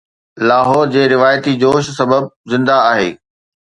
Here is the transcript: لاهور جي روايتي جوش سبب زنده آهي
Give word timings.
لاهور 0.47 0.87
جي 0.95 1.03
روايتي 1.13 1.55
جوش 1.61 1.89
سبب 2.01 2.29
زنده 2.51 2.75
آهي 2.91 3.11